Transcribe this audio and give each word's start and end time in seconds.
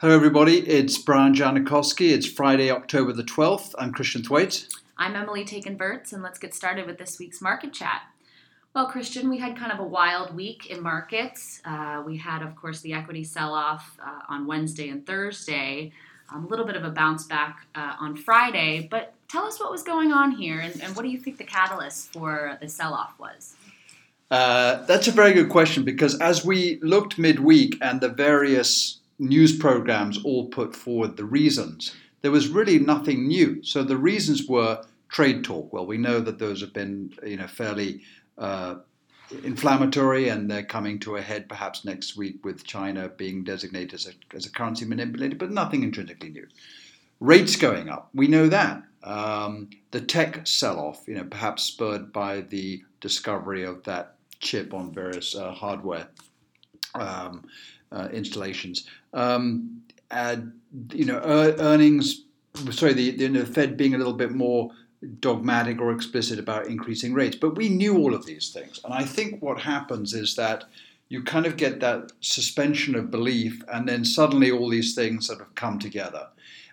Hello, 0.00 0.14
everybody. 0.14 0.60
It's 0.60 0.96
Brian 0.96 1.34
Janachowski. 1.34 2.10
It's 2.12 2.24
Friday, 2.24 2.70
October 2.70 3.12
the 3.12 3.22
12th. 3.22 3.74
I'm 3.78 3.92
Christian 3.92 4.22
Thwaites. 4.22 4.66
I'm 4.96 5.14
Emily 5.14 5.44
Taken 5.44 5.76
Verts, 5.76 6.14
and 6.14 6.22
let's 6.22 6.38
get 6.38 6.54
started 6.54 6.86
with 6.86 6.96
this 6.96 7.18
week's 7.18 7.42
market 7.42 7.74
chat. 7.74 8.04
Well, 8.74 8.86
Christian, 8.86 9.28
we 9.28 9.36
had 9.36 9.58
kind 9.58 9.70
of 9.70 9.78
a 9.78 9.84
wild 9.84 10.34
week 10.34 10.70
in 10.70 10.82
markets. 10.82 11.60
Uh, 11.66 12.02
we 12.06 12.16
had, 12.16 12.40
of 12.40 12.56
course, 12.56 12.80
the 12.80 12.94
equity 12.94 13.24
sell 13.24 13.52
off 13.52 13.98
uh, 14.02 14.20
on 14.30 14.46
Wednesday 14.46 14.88
and 14.88 15.06
Thursday, 15.06 15.92
um, 16.32 16.46
a 16.46 16.48
little 16.48 16.64
bit 16.64 16.76
of 16.76 16.84
a 16.84 16.90
bounce 16.90 17.24
back 17.24 17.66
uh, 17.74 17.96
on 18.00 18.16
Friday. 18.16 18.88
But 18.90 19.12
tell 19.28 19.44
us 19.44 19.60
what 19.60 19.70
was 19.70 19.82
going 19.82 20.12
on 20.12 20.30
here, 20.30 20.60
and, 20.60 20.80
and 20.82 20.96
what 20.96 21.02
do 21.02 21.10
you 21.10 21.18
think 21.18 21.36
the 21.36 21.44
catalyst 21.44 22.10
for 22.14 22.56
the 22.62 22.70
sell 22.70 22.94
off 22.94 23.18
was? 23.18 23.54
Uh, 24.30 24.82
that's 24.86 25.08
a 25.08 25.12
very 25.12 25.34
good 25.34 25.50
question 25.50 25.84
because 25.84 26.18
as 26.20 26.42
we 26.42 26.78
looked 26.80 27.18
midweek 27.18 27.76
and 27.82 28.00
the 28.00 28.08
various 28.08 28.99
news 29.20 29.56
programs 29.56 30.24
all 30.24 30.46
put 30.46 30.74
forward 30.74 31.16
the 31.16 31.24
reasons. 31.24 31.94
There 32.22 32.30
was 32.30 32.48
really 32.48 32.78
nothing 32.78 33.28
new. 33.28 33.62
So 33.62 33.82
the 33.82 33.96
reasons 33.96 34.48
were 34.48 34.82
trade 35.08 35.44
talk. 35.44 35.72
Well, 35.72 35.86
we 35.86 35.98
know 35.98 36.20
that 36.20 36.38
those 36.38 36.60
have 36.60 36.72
been, 36.72 37.12
you 37.24 37.36
know, 37.36 37.46
fairly 37.46 38.02
uh, 38.38 38.76
inflammatory, 39.44 40.28
and 40.28 40.50
they're 40.50 40.64
coming 40.64 40.98
to 41.00 41.16
a 41.16 41.22
head 41.22 41.48
perhaps 41.48 41.84
next 41.84 42.16
week 42.16 42.44
with 42.44 42.64
China 42.64 43.08
being 43.08 43.44
designated 43.44 43.94
as 43.94 44.06
a, 44.06 44.36
as 44.36 44.46
a 44.46 44.50
currency 44.50 44.84
manipulator, 44.86 45.36
but 45.36 45.50
nothing 45.50 45.82
intrinsically 45.82 46.30
new. 46.30 46.46
Rates 47.20 47.56
going 47.56 47.88
up, 47.90 48.08
we 48.14 48.26
know 48.26 48.48
that. 48.48 48.82
Um, 49.02 49.70
the 49.90 50.00
tech 50.00 50.46
sell-off, 50.46 51.04
you 51.06 51.14
know, 51.14 51.24
perhaps 51.24 51.64
spurred 51.64 52.12
by 52.12 52.40
the 52.40 52.82
discovery 53.00 53.64
of 53.64 53.84
that 53.84 54.14
chip 54.40 54.72
on 54.72 54.92
various 54.92 55.34
uh, 55.34 55.52
hardware 55.52 56.08
um, 56.94 57.44
uh, 57.92 58.08
installations. 58.12 58.86
Um, 59.12 59.82
you 60.92 61.04
know, 61.04 61.20
earnings. 61.24 62.24
Sorry, 62.70 62.92
the, 62.92 63.12
the, 63.12 63.28
the 63.28 63.46
Fed 63.46 63.76
being 63.76 63.94
a 63.94 63.98
little 63.98 64.12
bit 64.12 64.32
more 64.32 64.72
dogmatic 65.20 65.80
or 65.80 65.92
explicit 65.92 66.38
about 66.38 66.66
increasing 66.66 67.14
rates. 67.14 67.36
But 67.36 67.56
we 67.56 67.68
knew 67.68 67.96
all 67.96 68.14
of 68.14 68.26
these 68.26 68.50
things. 68.50 68.80
And 68.84 68.92
I 68.92 69.04
think 69.04 69.40
what 69.40 69.60
happens 69.60 70.12
is 70.12 70.36
that 70.36 70.64
you 71.08 71.22
kind 71.22 71.46
of 71.46 71.56
get 71.56 71.80
that 71.80 72.12
suspension 72.20 72.94
of 72.94 73.10
belief, 73.10 73.64
and 73.72 73.88
then 73.88 74.04
suddenly 74.04 74.50
all 74.50 74.68
these 74.68 74.94
things 74.94 75.26
sort 75.26 75.40
of 75.40 75.54
come 75.54 75.78
together. 75.78 76.28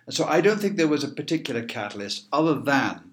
And 0.06 0.14
so 0.14 0.26
I 0.26 0.40
don't 0.40 0.60
think 0.60 0.76
there 0.76 0.88
was 0.88 1.04
a 1.04 1.08
particular 1.08 1.62
catalyst 1.62 2.26
other 2.32 2.54
than 2.54 3.08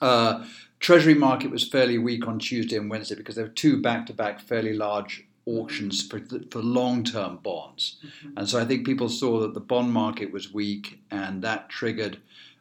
uh, 0.00 0.46
Treasury 0.78 1.14
market 1.14 1.50
was 1.50 1.68
fairly 1.68 1.98
weak 1.98 2.26
on 2.26 2.38
Tuesday 2.38 2.76
and 2.76 2.88
Wednesday 2.88 3.14
because 3.14 3.34
there 3.34 3.44
were 3.44 3.50
two 3.50 3.82
back 3.82 4.06
to 4.06 4.14
back 4.14 4.40
fairly 4.40 4.72
large 4.72 5.26
auctions 5.58 6.06
for, 6.06 6.20
for 6.50 6.62
long-term 6.62 7.38
bonds. 7.42 7.96
Mm-hmm. 8.04 8.38
And 8.38 8.48
so 8.48 8.60
I 8.60 8.64
think 8.64 8.86
people 8.86 9.08
saw 9.08 9.40
that 9.40 9.54
the 9.54 9.60
bond 9.60 9.92
market 9.92 10.32
was 10.32 10.52
weak, 10.52 11.00
and 11.10 11.42
that 11.42 11.68
triggered 11.68 12.18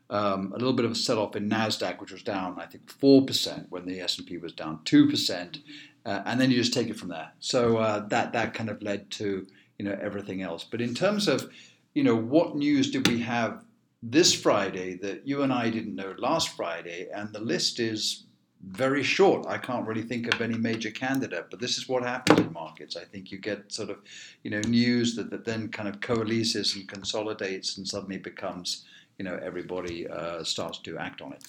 um, 0.09 0.51
a 0.53 0.57
little 0.57 0.73
bit 0.73 0.85
of 0.85 0.91
a 0.91 0.95
sell-off 0.95 1.35
in 1.35 1.49
Nasdaq, 1.49 1.99
which 1.99 2.11
was 2.11 2.23
down, 2.23 2.59
I 2.59 2.65
think, 2.65 2.89
four 2.89 3.25
percent 3.25 3.67
when 3.69 3.85
the 3.85 3.99
S&P 4.01 4.37
was 4.37 4.53
down 4.53 4.79
two 4.83 5.07
percent, 5.09 5.59
uh, 6.05 6.21
and 6.25 6.39
then 6.39 6.49
you 6.49 6.57
just 6.57 6.73
take 6.73 6.89
it 6.89 6.99
from 6.99 7.09
there. 7.09 7.31
So 7.39 7.77
uh, 7.77 8.07
that 8.07 8.33
that 8.33 8.53
kind 8.53 8.69
of 8.69 8.81
led 8.81 9.11
to 9.11 9.45
you 9.77 9.85
know 9.85 9.97
everything 10.01 10.41
else. 10.41 10.63
But 10.63 10.81
in 10.81 10.93
terms 10.95 11.27
of 11.27 11.49
you 11.93 12.03
know 12.03 12.15
what 12.15 12.55
news 12.55 12.89
did 12.91 13.07
we 13.07 13.19
have 13.21 13.63
this 14.01 14.33
Friday 14.33 14.95
that 14.95 15.27
you 15.27 15.43
and 15.43 15.51
I 15.51 15.69
didn't 15.69 15.95
know 15.95 16.15
last 16.17 16.55
Friday, 16.55 17.09
and 17.13 17.31
the 17.31 17.39
list 17.39 17.79
is 17.79 18.25
very 18.61 19.03
short. 19.03 19.47
I 19.47 19.57
can't 19.57 19.87
really 19.87 20.01
think 20.01 20.33
of 20.33 20.41
any 20.41 20.57
major 20.57 20.91
candidate, 20.91 21.45
but 21.49 21.59
this 21.59 21.77
is 21.77 21.87
what 21.87 22.03
happens 22.03 22.39
in 22.39 22.51
markets. 22.51 22.97
I 22.97 23.05
think 23.05 23.31
you 23.31 23.37
get 23.37 23.71
sort 23.71 23.89
of, 23.89 23.99
you 24.43 24.51
know, 24.51 24.59
news 24.61 25.15
that, 25.15 25.29
that 25.29 25.45
then 25.45 25.69
kind 25.69 25.87
of 25.87 26.01
coalesces 26.01 26.75
and 26.75 26.87
consolidates 26.87 27.77
and 27.77 27.87
suddenly 27.87 28.17
becomes, 28.17 28.85
you 29.17 29.25
know, 29.25 29.39
everybody 29.41 30.07
uh, 30.07 30.43
starts 30.43 30.79
to 30.79 30.97
act 30.97 31.21
on 31.21 31.33
it. 31.33 31.43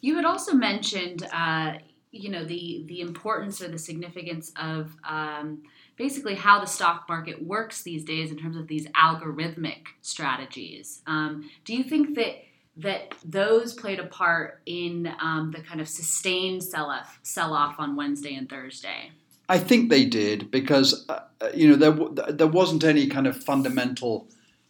You 0.00 0.16
had 0.16 0.24
also 0.24 0.54
mentioned, 0.54 1.28
uh, 1.30 1.74
you 2.10 2.30
know, 2.30 2.44
the 2.44 2.84
the 2.86 3.02
importance 3.02 3.60
or 3.60 3.68
the 3.68 3.78
significance 3.78 4.52
of 4.56 4.96
um, 5.06 5.62
basically 5.96 6.34
how 6.34 6.58
the 6.58 6.66
stock 6.66 7.04
market 7.06 7.42
works 7.42 7.82
these 7.82 8.02
days 8.02 8.30
in 8.30 8.38
terms 8.38 8.56
of 8.56 8.66
these 8.66 8.86
algorithmic 8.88 9.88
strategies. 10.00 11.02
Um, 11.06 11.50
do 11.66 11.76
you 11.76 11.84
think 11.84 12.14
that 12.16 12.36
that 12.80 13.14
those 13.24 13.74
played 13.74 13.98
a 13.98 14.06
part 14.06 14.60
in 14.66 15.12
um, 15.20 15.52
the 15.54 15.62
kind 15.62 15.80
of 15.80 15.88
sustained 15.88 16.62
sell 16.62 16.90
off 16.90 17.18
sell 17.22 17.54
off 17.54 17.76
on 17.78 17.96
Wednesday 17.96 18.34
and 18.34 18.48
Thursday. 18.48 19.10
I 19.48 19.58
think 19.58 19.90
they 19.90 20.04
did 20.04 20.50
because 20.50 21.04
uh, 21.08 21.20
you 21.54 21.68
know 21.68 21.76
there 21.76 22.32
there 22.32 22.46
wasn't 22.46 22.84
any 22.84 23.06
kind 23.06 23.26
of 23.26 23.42
fundamental 23.42 24.28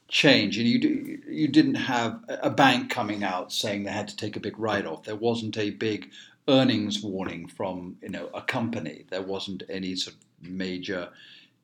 change, 0.09 0.59
and 0.59 0.67
you 0.67 1.21
you 1.29 1.49
didn't 1.49 1.77
have 1.77 2.21
a 2.29 2.51
bank 2.51 2.91
coming 2.91 3.23
out 3.23 3.53
saying 3.53 3.85
they 3.85 3.93
had 3.93 4.09
to 4.09 4.17
take 4.17 4.37
a 4.37 4.41
big 4.41 4.59
write 4.59 4.87
off. 4.87 5.05
There 5.05 5.17
wasn't 5.17 5.57
a 5.57 5.71
big 5.71 6.11
earnings 6.49 7.03
warning 7.03 7.47
from 7.47 7.97
you 8.03 8.09
know 8.09 8.29
a 8.35 8.43
company. 8.43 9.05
There 9.11 9.23
wasn't 9.23 9.63
any 9.69 9.95
sort 9.97 10.17
of 10.17 10.51
major 10.51 11.11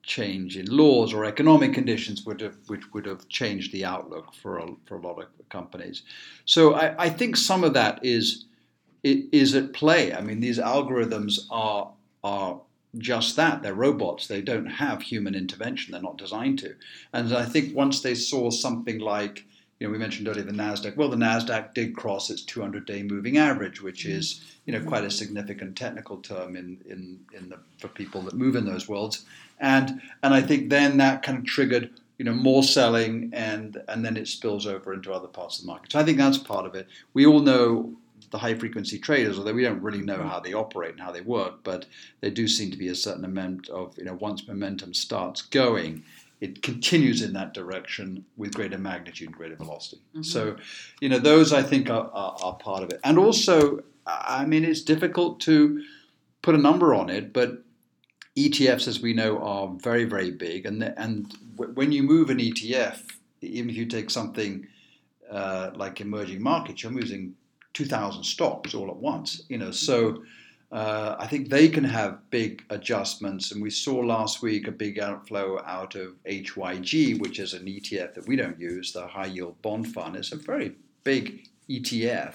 change 0.07 0.57
in 0.57 0.67
laws 0.67 1.13
or 1.13 1.25
economic 1.25 1.75
conditions 1.75 2.25
would 2.25 2.41
have, 2.41 2.57
which 2.69 2.93
would 2.95 3.05
have 3.05 3.29
changed 3.29 3.73
the 3.73 3.85
outlook 3.85 4.33
for 4.33 4.59
a, 4.59 4.69
for 4.87 4.97
a 4.97 5.01
lot 5.01 5.19
of 5.19 5.27
companies. 5.51 6.03
So 6.45 6.75
I, 6.75 7.05
I 7.07 7.09
think 7.11 7.37
some 7.37 7.65
of 7.65 7.75
that 7.75 8.01
is 8.03 8.45
is 9.03 9.55
at 9.55 9.73
play. 9.73 10.13
I 10.13 10.21
mean, 10.21 10.41
these 10.41 10.59
algorithms 10.59 11.47
are 11.51 11.93
are 12.25 12.61
just 12.99 13.37
that. 13.37 13.63
They're 13.63 13.75
robots. 13.75 14.27
They 14.27 14.41
don't 14.41 14.67
have 14.67 15.03
human 15.03 15.35
intervention. 15.35 15.93
They're 15.93 16.03
not 16.03 16.19
designed 16.19 16.59
to. 16.61 16.75
And 17.13 17.33
I 17.33 17.45
think 17.45 17.77
once 17.77 18.01
they 18.01 18.15
saw 18.15 18.51
something 18.51 18.99
like 18.99 19.45
you 19.79 19.87
know, 19.87 19.93
we 19.93 19.99
mentioned 19.99 20.27
earlier 20.27 20.43
the 20.43 20.53
Nasdaq. 20.53 20.97
Well, 20.97 21.11
the 21.11 21.17
Nasdaq 21.17 21.75
did 21.75 21.95
cross 21.95 22.31
its 22.31 22.43
200-day 22.45 23.03
moving 23.03 23.37
average, 23.37 23.83
which 23.83 24.05
mm-hmm. 24.05 24.19
is, 24.19 24.41
you 24.65 24.73
know, 24.73 24.83
quite 24.85 25.05
a 25.05 25.11
significant 25.11 25.77
technical 25.77 26.17
term 26.19 26.57
in 26.57 26.79
in 26.89 27.21
in 27.33 27.49
the 27.51 27.59
for 27.79 27.89
people 27.89 28.23
that 28.23 28.35
move 28.35 28.57
in 28.57 28.65
those 28.65 28.89
worlds. 28.89 29.25
And 29.61 30.01
and 30.23 30.33
I 30.33 30.41
think 30.41 30.71
then 30.71 30.97
that 30.99 31.23
kind 31.23 31.39
of 31.39 31.45
triggered, 31.45 31.91
you 32.19 32.25
know, 32.25 32.33
more 32.33 32.63
selling, 32.63 33.31
and 33.35 33.83
and 33.89 34.05
then 34.05 34.17
it 34.17 34.29
spills 34.29 34.67
over 34.67 34.95
into 34.95 35.13
other 35.13 35.29
parts 35.29 35.59
of 35.59 35.65
the 35.65 35.73
market. 35.73 35.93
So 35.93 35.99
I 35.99 36.05
think 36.05 36.19
that's 36.19 36.39
part 36.39 36.65
of 36.65 36.75
it. 36.75 36.89
We 37.13 37.27
all 37.27 37.41
know 37.41 37.97
the 38.31 38.39
high 38.39 38.55
frequency 38.55 38.99
traders, 38.99 39.39
although 39.39 39.53
we 39.53 39.63
don't 39.63 39.83
really 39.83 40.03
know 40.03 40.23
how 40.23 40.41
they 40.41 40.53
operate 40.53 40.93
and 40.93 41.01
how 41.01 41.13
they 41.13 41.21
work, 41.21 41.63
but 41.63 41.87
there 42.21 42.31
do 42.31 42.49
seem 42.49 42.71
to 42.71 42.77
be 42.77 42.89
a 42.89 42.95
certain 42.95 43.25
amount 43.25 43.69
of, 43.69 43.97
you 43.97 44.05
know, 44.05 44.15
once 44.15 44.49
momentum 44.49 44.93
starts 44.93 45.43
going 45.43 46.03
it 46.41 46.63
continues 46.63 47.23
in 47.23 47.33
that 47.33 47.55
direction 47.55 48.25
with 48.37 48.55
greater 48.55 48.79
magnitude 48.79 49.29
and 49.29 49.37
greater 49.37 49.57
velocity. 49.57 50.03
Mm-hmm. 50.11 50.23
So, 50.23 50.57
you 51.01 51.09
know, 51.09 51.19
those 51.19 51.53
I 51.53 51.63
think 51.63 51.89
are, 51.89 52.11
are, 52.13 52.37
are, 52.43 52.55
part 52.55 52.83
of 52.83 52.91
it. 52.91 53.01
And 53.05 53.19
also, 53.19 53.83
I 54.07 54.45
mean, 54.45 54.65
it's 54.65 54.83
difficult 54.83 55.41
to 55.41 55.83
put 56.43 56.55
a 56.55 56.59
number 56.59 56.95
on 56.95 57.09
it, 57.09 57.33
but 57.33 57.63
ETFs, 58.37 58.87
as 58.87 59.01
we 59.01 59.15
know, 59.15 59.39
are 59.39 59.69
very, 59.83 60.05
very 60.05 60.31
big. 60.31 60.67
And, 60.67 60.83
the, 60.83 60.99
and 61.01 61.33
when 61.57 61.91
you 61.91 62.03
move 62.03 62.29
an 62.29 62.39
ETF, 62.39 63.01
even 63.41 63.71
if 63.71 63.77
you 63.77 63.87
take 63.87 64.11
something 64.11 64.67
uh, 65.31 65.71
like 65.75 66.01
emerging 66.01 66.43
markets, 66.43 66.83
you're 66.83 66.93
moving 66.93 67.35
2,000 67.73 68.23
stocks 68.25 68.75
all 68.75 68.91
at 68.91 68.97
once. 68.97 69.43
You 69.49 69.57
know, 69.57 69.71
so 69.71 70.23
uh, 70.73 71.17
I 71.19 71.27
think 71.27 71.49
they 71.49 71.69
can 71.69 71.85
have 71.85 72.29
big 72.31 72.65
adjustments. 72.71 73.53
And 73.53 73.63
we 73.63 73.71
saw 73.71 73.99
last 73.99 74.43
week 74.43 74.67
a 74.67 74.73
big 74.73 74.99
outflow 74.99 75.63
out 75.65 75.95
of 75.95 76.15
HYG, 76.25 77.21
which 77.21 77.39
is 77.39 77.55
an 77.55 77.67
ETF 77.67 78.15
that 78.15 78.27
we 78.27 78.37
don't 78.37 78.59
use, 78.59 78.93
the 78.93 79.07
high 79.07 79.27
yield 79.27 79.61
bond 79.63 79.93
fund. 79.93 80.17
It's 80.17 80.33
a 80.33 80.37
very 80.37 80.75
big 81.05 81.49
ETF. 81.71 82.35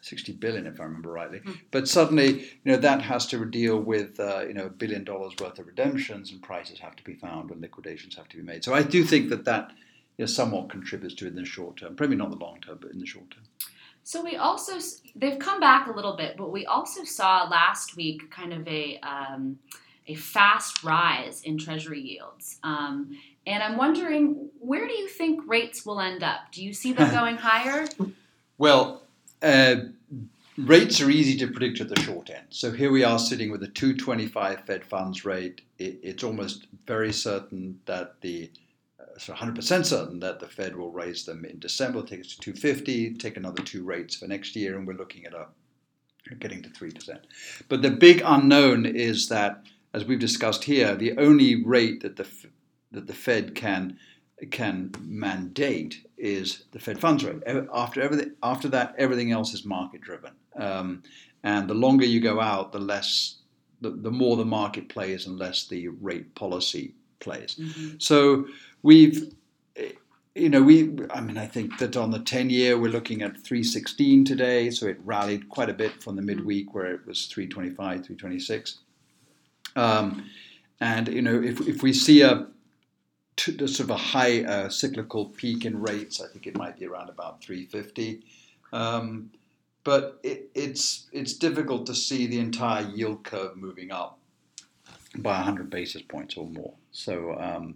60 0.00 0.32
billion, 0.32 0.66
if 0.66 0.78
I 0.80 0.84
remember 0.84 1.10
rightly. 1.10 1.40
Mm. 1.40 1.58
But 1.70 1.88
suddenly, 1.88 2.40
you 2.40 2.72
know, 2.72 2.76
that 2.76 3.00
has 3.00 3.26
to 3.28 3.42
deal 3.46 3.80
with, 3.80 4.20
uh, 4.20 4.44
you 4.46 4.52
know, 4.52 4.66
a 4.66 4.70
billion 4.70 5.02
dollars 5.02 5.32
worth 5.40 5.58
of 5.58 5.66
redemptions 5.66 6.30
and 6.30 6.42
prices 6.42 6.78
have 6.78 6.94
to 6.96 7.04
be 7.04 7.14
found 7.14 7.50
and 7.50 7.62
liquidations 7.62 8.14
have 8.16 8.28
to 8.28 8.36
be 8.36 8.42
made. 8.42 8.64
So 8.64 8.74
I 8.74 8.82
do 8.82 9.02
think 9.02 9.30
that 9.30 9.46
that 9.46 9.70
you 10.18 10.24
know, 10.24 10.26
somewhat 10.26 10.68
contributes 10.68 11.14
to 11.16 11.26
it 11.26 11.30
in 11.30 11.36
the 11.36 11.46
short 11.46 11.78
term. 11.78 11.96
Probably 11.96 12.16
not 12.16 12.30
the 12.30 12.36
long 12.36 12.60
term, 12.60 12.78
but 12.82 12.90
in 12.90 12.98
the 12.98 13.06
short 13.06 13.30
term. 13.30 13.44
So 14.04 14.22
we 14.22 14.36
also 14.36 14.74
they've 15.16 15.38
come 15.38 15.60
back 15.60 15.88
a 15.88 15.92
little 15.92 16.16
bit, 16.16 16.36
but 16.36 16.52
we 16.52 16.66
also 16.66 17.04
saw 17.04 17.48
last 17.50 17.96
week 17.96 18.30
kind 18.30 18.52
of 18.52 18.68
a 18.68 19.00
um, 19.00 19.58
a 20.06 20.14
fast 20.14 20.84
rise 20.84 21.42
in 21.42 21.56
Treasury 21.56 22.00
yields. 22.00 22.58
Um, 22.62 23.18
and 23.46 23.62
I'm 23.62 23.76
wondering, 23.76 24.50
where 24.58 24.86
do 24.86 24.92
you 24.92 25.08
think 25.08 25.40
rates 25.46 25.84
will 25.84 26.00
end 26.00 26.22
up? 26.22 26.52
Do 26.52 26.62
you 26.62 26.74
see 26.74 26.92
them 26.92 27.10
going 27.14 27.36
higher? 27.36 27.88
Well, 28.58 29.02
uh, 29.42 29.76
rates 30.58 31.00
are 31.00 31.10
easy 31.10 31.38
to 31.38 31.50
predict 31.50 31.80
at 31.80 31.88
the 31.88 32.00
short 32.00 32.30
end. 32.30 32.46
So 32.50 32.72
here 32.72 32.90
we 32.90 33.04
are 33.04 33.18
sitting 33.18 33.50
with 33.50 33.62
a 33.62 33.68
225 33.68 34.66
Fed 34.66 34.84
funds 34.84 35.24
rate. 35.24 35.62
It, 35.78 35.98
it's 36.02 36.22
almost 36.24 36.66
very 36.86 37.12
certain 37.12 37.80
that 37.86 38.20
the 38.20 38.50
100% 39.18 39.84
certain 39.84 40.20
that 40.20 40.40
the 40.40 40.48
Fed 40.48 40.76
will 40.76 40.90
raise 40.90 41.24
them 41.24 41.44
in 41.44 41.58
December, 41.58 42.02
take 42.02 42.20
it 42.20 42.28
to 42.30 42.40
250, 42.40 43.14
take 43.14 43.36
another 43.36 43.62
two 43.62 43.84
rates 43.84 44.16
for 44.16 44.26
next 44.26 44.56
year, 44.56 44.76
and 44.76 44.86
we're 44.86 44.94
looking 44.94 45.24
at 45.24 45.34
a 45.34 45.46
getting 46.40 46.62
to 46.62 46.70
3%. 46.70 47.18
But 47.68 47.82
the 47.82 47.90
big 47.90 48.22
unknown 48.24 48.86
is 48.86 49.28
that, 49.28 49.62
as 49.92 50.04
we've 50.04 50.18
discussed 50.18 50.64
here, 50.64 50.94
the 50.94 51.16
only 51.18 51.64
rate 51.64 52.02
that 52.02 52.16
the 52.16 52.26
that 52.92 53.06
the 53.06 53.12
Fed 53.12 53.54
can 53.54 53.98
can 54.50 54.92
mandate 55.00 56.06
is 56.16 56.64
the 56.72 56.78
Fed 56.78 56.98
funds 56.98 57.24
rate. 57.24 57.42
After 57.72 58.00
everything, 58.00 58.32
after 58.42 58.68
that, 58.68 58.94
everything 58.98 59.32
else 59.32 59.54
is 59.54 59.64
market 59.64 60.00
driven. 60.00 60.32
Um, 60.56 61.02
and 61.42 61.68
the 61.68 61.74
longer 61.74 62.04
you 62.04 62.20
go 62.20 62.40
out, 62.40 62.72
the 62.72 62.78
less, 62.78 63.36
the, 63.80 63.90
the 63.90 64.10
more 64.10 64.36
the 64.36 64.44
market 64.44 64.88
plays 64.88 65.26
and 65.26 65.38
less 65.38 65.66
the 65.66 65.88
rate 65.88 66.34
policy 66.34 66.94
plays. 67.24 67.56
Mm-hmm. 67.56 67.96
So 67.98 68.46
we've, 68.82 69.34
you 70.34 70.48
know, 70.48 70.62
we, 70.62 70.96
I 71.10 71.20
mean, 71.20 71.38
I 71.38 71.46
think 71.46 71.78
that 71.78 71.96
on 71.96 72.10
the 72.10 72.20
10 72.20 72.50
year, 72.50 72.78
we're 72.78 72.92
looking 72.92 73.22
at 73.22 73.32
316 73.32 74.24
today. 74.24 74.70
So 74.70 74.86
it 74.86 74.98
rallied 75.04 75.48
quite 75.48 75.70
a 75.70 75.74
bit 75.74 76.02
from 76.02 76.16
the 76.16 76.22
mm-hmm. 76.22 76.38
midweek 76.38 76.74
where 76.74 76.92
it 76.92 77.06
was 77.06 77.26
325, 77.26 78.06
326. 78.06 78.78
Um, 79.76 80.30
and, 80.80 81.08
you 81.08 81.22
know, 81.22 81.42
if, 81.42 81.60
if 81.66 81.82
we 81.82 81.92
see 81.92 82.22
a, 82.22 82.46
sort 83.38 83.80
of 83.80 83.90
a 83.90 83.96
high 83.96 84.44
uh, 84.44 84.68
cyclical 84.68 85.26
peak 85.26 85.64
in 85.64 85.80
rates. 85.80 86.20
I 86.20 86.28
think 86.28 86.46
it 86.46 86.56
might 86.56 86.78
be 86.78 86.86
around 86.86 87.08
about 87.08 87.42
350. 87.42 88.22
Um, 88.72 89.30
but 89.84 90.18
it, 90.22 90.50
it's 90.54 91.08
it's 91.12 91.34
difficult 91.34 91.86
to 91.86 91.94
see 91.94 92.26
the 92.26 92.40
entire 92.40 92.88
yield 92.88 93.22
curve 93.24 93.56
moving 93.56 93.92
up 93.92 94.18
by 95.18 95.36
100 95.36 95.70
basis 95.70 96.02
points 96.02 96.36
or 96.36 96.46
more. 96.46 96.74
So 96.92 97.74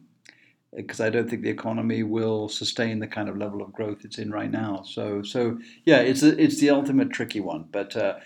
because 0.74 1.00
um, 1.00 1.06
I 1.06 1.10
don't 1.10 1.28
think 1.28 1.42
the 1.42 1.50
economy 1.50 2.02
will 2.02 2.48
sustain 2.48 2.98
the 2.98 3.06
kind 3.06 3.28
of 3.28 3.36
level 3.36 3.62
of 3.62 3.72
growth 3.72 4.04
it's 4.04 4.18
in 4.18 4.30
right 4.30 4.50
now. 4.50 4.82
So 4.82 5.22
so 5.22 5.58
yeah, 5.84 5.98
it's 5.98 6.22
a, 6.22 6.40
it's 6.40 6.60
the 6.60 6.70
ultimate 6.70 7.10
tricky 7.10 7.40
one. 7.40 7.66
But 7.70 7.96
uh, 7.96 8.16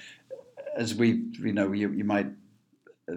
as 0.77 0.95
we 0.95 1.25
you 1.39 1.53
know 1.53 1.73
you, 1.73 1.91
you 1.91 2.05
might 2.05 2.29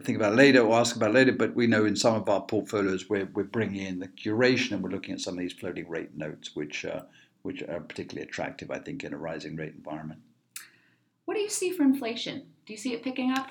think 0.03 0.17
about 0.17 0.35
later 0.35 0.61
or 0.61 0.77
ask 0.77 0.95
about 0.95 1.13
later, 1.13 1.31
but 1.31 1.55
we 1.55 1.67
know 1.67 1.85
in 1.85 1.95
some 1.95 2.15
of 2.15 2.27
our 2.27 2.41
portfolios 2.41 3.09
we're, 3.09 3.29
we're 3.33 3.43
bringing 3.43 3.85
in 3.85 3.99
the 3.99 4.07
duration 4.07 4.73
and 4.73 4.83
we're 4.83 4.89
looking 4.89 5.13
at 5.13 5.21
some 5.21 5.35
of 5.35 5.39
these 5.39 5.53
floating 5.53 5.87
rate 5.87 6.15
notes, 6.17 6.55
which, 6.55 6.85
uh, 6.85 7.01
which 7.43 7.61
are 7.63 7.79
particularly 7.79 8.27
attractive, 8.27 8.71
I 8.71 8.79
think, 8.79 9.03
in 9.03 9.13
a 9.13 9.17
rising 9.17 9.55
rate 9.55 9.73
environment. 9.75 10.21
What 11.25 11.35
do 11.35 11.41
you 11.41 11.49
see 11.49 11.71
for 11.71 11.83
inflation? 11.83 12.47
Do 12.65 12.73
you 12.73 12.77
see 12.77 12.93
it 12.93 13.03
picking 13.03 13.31
up? 13.31 13.49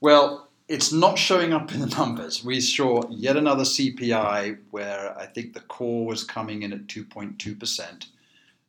Well, 0.00 0.45
it's 0.68 0.92
not 0.92 1.18
showing 1.18 1.52
up 1.52 1.72
in 1.72 1.80
the 1.80 1.86
numbers. 1.86 2.44
We 2.44 2.60
saw 2.60 3.02
yet 3.10 3.36
another 3.36 3.64
CPI 3.64 4.58
where 4.70 5.16
I 5.16 5.26
think 5.26 5.54
the 5.54 5.60
core 5.60 6.06
was 6.06 6.24
coming 6.24 6.62
in 6.62 6.72
at 6.72 6.86
2.2%. 6.86 8.06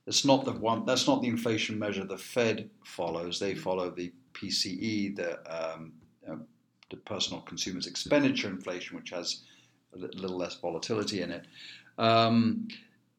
It's 0.06 0.24
not 0.24 0.46
the 0.46 0.54
one. 0.54 0.86
That's 0.86 1.08
not 1.08 1.22
the 1.22 1.28
inflation 1.28 1.78
measure 1.78 2.06
the 2.06 2.18
Fed 2.18 2.70
follows. 2.84 3.40
They 3.40 3.56
follow 3.56 3.90
the 3.90 4.14
PCE, 4.34 5.16
the 5.16 5.40
um, 5.50 5.92
the 6.90 6.98
personal 6.98 7.42
consumers 7.42 7.88
expenditure 7.88 8.48
inflation, 8.48 8.96
which 8.96 9.10
has 9.10 9.42
a 9.94 9.98
little 9.98 10.38
less 10.38 10.56
volatility 10.56 11.22
in 11.22 11.32
it. 11.32 11.46
Um, 11.98 12.70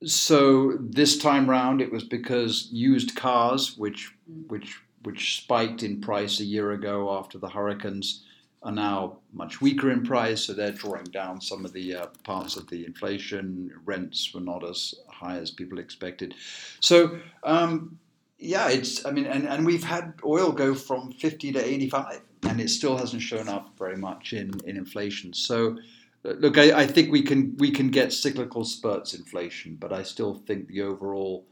so 0.04 0.78
this 0.80 1.18
time 1.18 1.50
round, 1.50 1.82
it 1.82 1.92
was 1.92 2.04
because 2.04 2.68
used 2.70 3.16
cars, 3.16 3.76
which 3.76 4.12
which 4.46 4.80
which 5.02 5.36
spiked 5.42 5.82
in 5.82 6.00
price 6.00 6.40
a 6.40 6.44
year 6.44 6.72
ago 6.72 7.16
after 7.18 7.38
the 7.38 7.48
hurricanes, 7.48 8.24
are 8.62 8.72
now 8.72 9.18
much 9.32 9.60
weaker 9.60 9.90
in 9.90 10.02
price. 10.02 10.44
So 10.44 10.52
they're 10.52 10.72
drawing 10.72 11.04
down 11.04 11.40
some 11.40 11.64
of 11.64 11.72
the 11.72 11.94
uh, 11.94 12.06
parts 12.24 12.56
of 12.56 12.68
the 12.68 12.84
inflation. 12.84 13.72
Rents 13.84 14.32
were 14.34 14.40
not 14.40 14.68
as 14.68 14.94
high 15.08 15.36
as 15.36 15.50
people 15.50 15.78
expected. 15.78 16.34
So 16.80 17.18
um, 17.44 17.98
yeah, 18.38 18.68
it's 18.68 19.04
I 19.04 19.10
mean, 19.10 19.26
and, 19.26 19.46
and 19.46 19.66
we've 19.66 19.84
had 19.84 20.14
oil 20.24 20.52
go 20.52 20.74
from 20.74 21.12
50 21.12 21.52
to 21.52 21.64
85 21.64 22.20
and 22.44 22.60
it 22.60 22.70
still 22.70 22.96
hasn't 22.96 23.22
shown 23.22 23.48
up 23.48 23.70
very 23.78 23.96
much 23.96 24.32
in, 24.32 24.52
in 24.64 24.76
inflation. 24.76 25.32
So, 25.32 25.78
uh, 26.24 26.34
look, 26.38 26.56
I, 26.56 26.82
I, 26.82 26.86
think 26.86 27.10
we 27.10 27.22
can 27.22 27.56
we 27.58 27.70
can 27.70 27.88
get 27.88 28.12
cyclical 28.12 28.64
spurts 28.64 29.14
inflation, 29.14 29.76
but 29.78 29.92
I 29.92 30.02
still 30.02 30.34
think 30.34 30.68
the 30.68 30.82
overall 30.82 31.46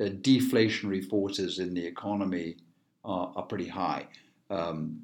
uh, 0.00 0.04
deflationary 0.04 1.06
forces 1.06 1.58
in 1.58 1.74
the 1.74 1.84
economy 1.84 2.56
are, 3.04 3.32
are 3.36 3.42
pretty 3.44 3.68
high. 3.68 4.06
Um, 4.48 5.00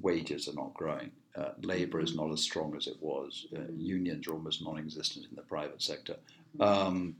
wages 0.00 0.48
are 0.48 0.54
not 0.54 0.74
growing. 0.74 1.10
Uh, 1.36 1.50
labor 1.62 2.00
is 2.00 2.14
not 2.14 2.30
as 2.30 2.40
strong 2.40 2.76
as 2.76 2.86
it 2.86 2.96
was. 3.00 3.46
Uh, 3.56 3.60
unions 3.76 4.28
are 4.28 4.34
almost 4.34 4.62
non-existent 4.62 5.26
in 5.28 5.34
the 5.34 5.42
private 5.42 5.82
sector. 5.82 6.16
Um, 6.60 7.16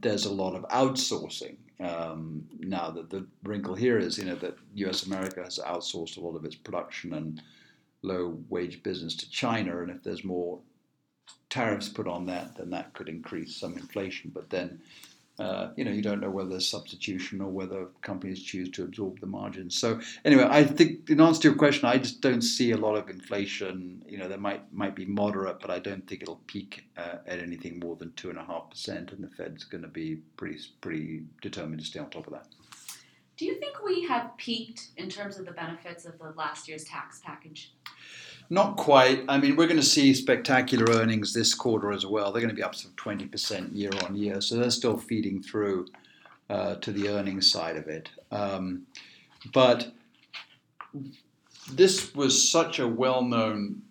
there's 0.00 0.26
a 0.26 0.32
lot 0.32 0.54
of 0.54 0.62
outsourcing 0.68 1.56
um, 1.80 2.46
now 2.58 2.90
that 2.90 3.10
the 3.10 3.26
wrinkle 3.42 3.74
here 3.74 3.98
is, 3.98 4.18
you 4.18 4.24
know, 4.24 4.36
that 4.36 4.56
U.S. 4.74 5.06
America 5.06 5.42
has 5.42 5.58
outsourced 5.58 6.18
a 6.18 6.20
lot 6.20 6.36
of 6.36 6.44
its 6.44 6.54
production 6.54 7.14
and 7.14 7.42
low 8.02 8.38
wage 8.48 8.82
business 8.82 9.14
to 9.16 9.30
China, 9.30 9.82
and 9.82 9.90
if 9.90 10.02
there's 10.02 10.24
more 10.24 10.60
tariffs 11.48 11.88
put 11.88 12.06
on 12.06 12.26
that, 12.26 12.56
then 12.56 12.70
that 12.70 12.92
could 12.92 13.08
increase 13.08 13.56
some 13.56 13.76
inflation. 13.76 14.30
But 14.34 14.50
then 14.50 14.80
uh, 15.40 15.70
you 15.74 15.84
know, 15.86 15.90
you 15.90 16.02
don't 16.02 16.20
know 16.20 16.28
whether 16.28 16.50
there's 16.50 16.68
substitution 16.68 17.40
or 17.40 17.48
whether 17.48 17.86
companies 18.02 18.42
choose 18.42 18.68
to 18.68 18.84
absorb 18.84 19.18
the 19.20 19.26
margins. 19.26 19.74
So 19.74 19.98
anyway, 20.22 20.46
I 20.50 20.64
think 20.64 21.08
in 21.08 21.18
answer 21.18 21.40
to 21.42 21.48
your 21.48 21.56
question, 21.56 21.86
I 21.86 21.96
just 21.96 22.20
don't 22.20 22.42
see 22.42 22.72
a 22.72 22.76
lot 22.76 22.94
of 22.94 23.08
inflation. 23.08 24.04
You 24.06 24.18
know, 24.18 24.28
there 24.28 24.36
might 24.36 24.70
might 24.70 24.94
be 24.94 25.06
moderate, 25.06 25.58
but 25.58 25.70
I 25.70 25.78
don't 25.78 26.06
think 26.06 26.20
it'll 26.20 26.42
peak 26.46 26.84
uh, 26.98 27.16
at 27.26 27.38
anything 27.38 27.78
more 27.78 27.96
than 27.96 28.12
two 28.12 28.28
and 28.28 28.38
a 28.38 28.44
half 28.44 28.68
percent, 28.68 29.12
and 29.12 29.24
the 29.24 29.28
Fed's 29.28 29.64
going 29.64 29.82
to 29.82 29.88
be 29.88 30.16
pretty 30.36 30.58
pretty 30.82 31.22
determined 31.40 31.80
to 31.80 31.86
stay 31.86 32.00
on 32.00 32.10
top 32.10 32.26
of 32.26 32.34
that. 32.34 32.46
Do 33.38 33.46
you 33.46 33.54
think 33.54 33.82
we 33.82 34.06
have 34.06 34.36
peaked 34.36 34.88
in 34.98 35.08
terms 35.08 35.38
of 35.38 35.46
the 35.46 35.52
benefits 35.52 36.04
of 36.04 36.18
the 36.18 36.34
last 36.36 36.68
year's 36.68 36.84
tax 36.84 37.22
package? 37.24 37.72
Not 38.52 38.76
quite. 38.76 39.24
I 39.28 39.38
mean, 39.38 39.54
we're 39.54 39.68
going 39.68 39.78
to 39.78 39.82
see 39.86 40.12
spectacular 40.12 40.92
earnings 40.92 41.32
this 41.32 41.54
quarter 41.54 41.92
as 41.92 42.04
well. 42.04 42.32
They're 42.32 42.42
going 42.42 42.54
to 42.54 42.56
be 42.56 42.64
up 42.64 42.74
some 42.74 42.90
20% 42.96 43.74
year 43.74 43.90
on 44.04 44.16
year. 44.16 44.40
So 44.40 44.56
they're 44.56 44.70
still 44.70 44.98
feeding 44.98 45.40
through 45.40 45.86
uh, 46.50 46.74
to 46.76 46.90
the 46.90 47.08
earnings 47.08 47.50
side 47.50 47.76
of 47.76 47.86
it. 47.86 48.08
Um, 48.32 48.86
but 49.52 49.92
this 51.72 52.12
was 52.12 52.50
such 52.50 52.80
a 52.80 52.88
well 52.88 53.22
known 53.22 53.82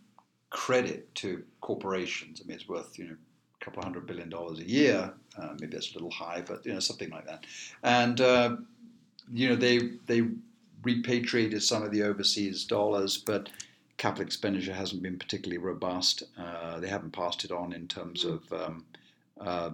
credit 0.49 1.15
to 1.15 1.41
corporations. 1.61 2.41
I 2.43 2.47
mean, 2.47 2.55
it's 2.57 2.67
worth, 2.67 2.99
you 2.99 3.05
know, 3.05 3.15
a 3.61 3.65
couple 3.65 3.81
hundred 3.81 4.07
billion 4.07 4.27
dollars 4.27 4.59
a 4.59 4.67
year. 4.67 5.13
Uh, 5.37 5.53
maybe 5.57 5.67
that's 5.67 5.91
a 5.91 5.93
little 5.93 6.11
high, 6.11 6.43
but, 6.45 6.65
you 6.65 6.73
know, 6.73 6.81
something 6.81 7.09
like 7.11 7.25
that. 7.27 7.45
And, 7.83 8.19
uh, 8.19 8.57
you 9.31 9.47
know, 9.47 9.55
they, 9.55 9.91
they 10.05 10.27
repatriated 10.83 11.63
some 11.63 11.81
of 11.83 11.91
the 11.91 12.03
overseas 12.03 12.65
dollars, 12.65 13.17
but 13.17 13.49
capital 13.99 14.25
expenditure 14.25 14.73
hasn't 14.73 15.03
been 15.03 15.19
particularly 15.19 15.59
robust. 15.59 16.23
Uh, 16.37 16.79
they 16.79 16.87
haven't 16.87 17.11
passed 17.11 17.43
it 17.43 17.51
on 17.51 17.73
in 17.73 17.87
terms 17.87 18.23
mm. 18.25 18.33
of 18.33 18.53
um, 18.53 18.85
uh, 19.39 19.69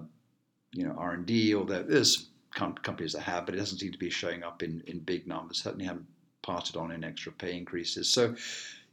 you 0.73 0.85
know 0.85 0.95
R 0.97 1.13
and 1.13 1.25
D, 1.25 1.53
or 1.53 1.63
there's 1.63 2.27
companies 2.53 3.13
that 3.13 3.21
have, 3.21 3.45
but 3.45 3.55
it 3.55 3.59
doesn't 3.59 3.77
seem 3.77 3.91
to 3.91 3.97
be 3.97 4.09
showing 4.09 4.43
up 4.43 4.63
in, 4.63 4.81
in 4.87 4.99
big 4.99 5.27
numbers. 5.27 5.63
Certainly 5.63 5.85
haven't 5.85 6.07
passed 6.41 6.71
it 6.71 6.77
on 6.77 6.91
in 6.91 7.03
extra 7.03 7.31
pay 7.31 7.55
increases. 7.55 8.09
So 8.09 8.35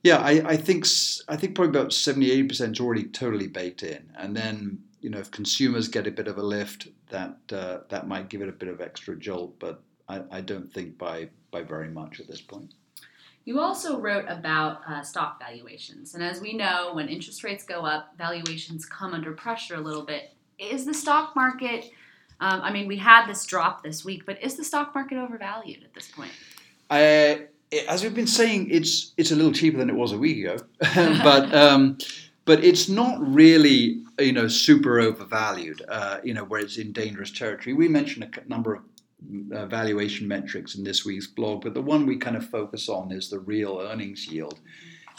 yeah, 0.03 0.19
I, 0.19 0.43
I 0.45 0.57
think 0.57 0.87
I 1.29 1.37
think 1.37 1.55
probably 1.55 1.81
about 1.81 1.93
70 1.93 2.31
80 2.31 2.43
percent 2.45 2.77
is 2.77 2.81
already 2.81 3.05
totally 3.05 3.49
baked 3.49 3.83
in, 3.83 4.13
and 4.17 4.37
then 4.37 4.79
you 5.01 5.09
know 5.09 5.19
if 5.19 5.31
consumers 5.31 5.89
get 5.89 6.07
a 6.07 6.13
bit 6.13 6.29
of 6.29 6.37
a 6.37 6.43
lift, 6.43 6.89
that 7.09 7.39
uh, 7.51 7.79
that 7.89 8.07
might 8.07 8.29
give 8.29 8.43
it 8.43 8.51
a 8.51 8.53
bit 8.53 8.69
of 8.69 8.83
extra 8.83 9.17
jolt, 9.17 9.59
but 9.59 9.83
I, 10.09 10.21
I 10.31 10.41
don't 10.43 10.71
think 10.71 10.99
by 10.99 11.31
by 11.51 11.63
very 11.63 11.89
much 11.89 12.21
at 12.21 12.29
this 12.29 12.43
point. 12.43 12.75
You 13.45 13.61
also 13.61 13.99
wrote 13.99 14.25
about 14.29 14.83
uh, 14.89 15.03
stock 15.03 15.41
valuations. 15.41 16.15
And 16.15 16.23
as 16.23 16.41
we 16.41 16.53
know, 16.53 16.93
when 16.95 17.09
interest 17.09 17.43
rates 17.43 17.65
go 17.65 17.85
up, 17.85 18.15
valuations 18.17 18.87
come 18.87 19.15
under 19.15 19.33
pressure 19.33 19.75
a 19.75 19.81
little 19.81 20.05
bit. 20.05 20.33
Is 20.59 20.85
the 20.85 20.95
stock 20.95 21.35
market, 21.35 21.91
um, 22.41 22.61
I 22.63 22.73
mean, 22.73 22.87
we 22.87 22.97
had 22.97 23.27
this 23.27 23.45
drop 23.45 23.83
this 23.83 24.05
week, 24.05 24.27
but 24.27 24.41
is 24.43 24.57
the 24.57 24.65
stock 24.65 24.95
market 24.95 25.19
overvalued 25.19 25.83
at 25.83 25.93
this 25.93 26.09
point? 26.09 26.31
Uh, 26.89 27.47
as 27.89 28.03
we've 28.03 28.15
been 28.15 28.27
saying, 28.27 28.69
it's 28.71 29.13
it's 29.17 29.31
a 29.31 29.37
little 29.37 29.53
cheaper 29.53 29.79
than 29.79 29.89
it 29.89 29.97
was 29.97 30.13
a 30.13 30.19
week 30.19 30.45
ago, 30.45 30.59
but 30.95 31.55
um, 31.55 31.97
but 32.45 32.63
it's 32.63 32.89
not 32.89 33.19
really 33.21 34.03
you 34.19 34.33
know 34.33 34.47
super 34.47 35.01
overvalued. 35.01 35.83
Uh, 35.89 36.19
you 36.23 36.35
know 36.35 36.45
where 36.45 36.61
it's 36.61 36.77
in 36.77 36.93
dangerous 36.93 37.31
territory. 37.31 37.73
We 37.73 37.89
mentioned 37.89 38.25
a 38.37 38.49
number 38.49 38.75
of 38.75 38.83
uh, 39.53 39.67
valuation 39.67 40.27
metrics 40.29 40.75
in 40.75 40.85
this 40.85 41.05
week's 41.05 41.27
blog, 41.27 41.63
but 41.63 41.75
the 41.75 41.83
one 41.83 42.07
we 42.07 42.17
kind 42.17 42.37
of 42.37 42.49
focus 42.49 42.89
on 42.89 43.13
is 43.13 43.29
the 43.29 43.41
real 43.41 43.81
earnings 43.81 44.27
yield. 44.27 44.61